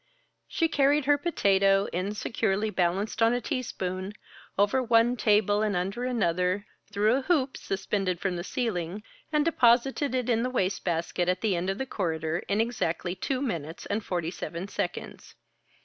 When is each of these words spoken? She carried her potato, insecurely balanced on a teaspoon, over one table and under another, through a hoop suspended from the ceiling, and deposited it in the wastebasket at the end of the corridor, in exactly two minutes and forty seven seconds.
She 0.47 0.67
carried 0.67 1.05
her 1.05 1.19
potato, 1.19 1.87
insecurely 1.93 2.71
balanced 2.71 3.21
on 3.21 3.33
a 3.35 3.39
teaspoon, 3.39 4.13
over 4.57 4.81
one 4.81 5.15
table 5.15 5.61
and 5.61 5.75
under 5.75 6.05
another, 6.05 6.65
through 6.91 7.13
a 7.17 7.21
hoop 7.21 7.55
suspended 7.55 8.19
from 8.19 8.35
the 8.35 8.43
ceiling, 8.43 9.03
and 9.31 9.45
deposited 9.45 10.15
it 10.15 10.27
in 10.27 10.41
the 10.41 10.49
wastebasket 10.49 11.29
at 11.29 11.41
the 11.41 11.55
end 11.55 11.69
of 11.69 11.77
the 11.77 11.85
corridor, 11.85 12.39
in 12.47 12.59
exactly 12.59 13.13
two 13.13 13.43
minutes 13.43 13.85
and 13.85 14.03
forty 14.03 14.31
seven 14.31 14.67
seconds. 14.67 15.35